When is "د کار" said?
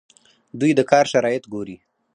0.75-1.05